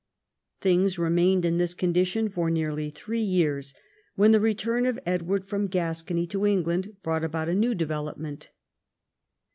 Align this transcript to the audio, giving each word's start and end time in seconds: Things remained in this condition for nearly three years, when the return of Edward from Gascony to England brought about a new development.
Things 0.61 0.97
remained 0.97 1.45
in 1.45 1.59
this 1.59 1.75
condition 1.75 2.27
for 2.27 2.49
nearly 2.49 2.89
three 2.89 3.21
years, 3.21 3.75
when 4.15 4.31
the 4.31 4.39
return 4.39 4.87
of 4.87 4.99
Edward 5.05 5.45
from 5.47 5.67
Gascony 5.67 6.25
to 6.25 6.43
England 6.47 6.97
brought 7.03 7.23
about 7.23 7.49
a 7.49 7.53
new 7.53 7.75
development. 7.75 8.49